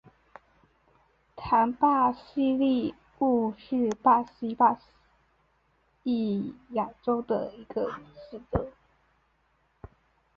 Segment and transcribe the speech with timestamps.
[1.35, 4.79] 唐巴西利乌是巴西巴
[6.01, 8.73] 伊亚州的一个市镇。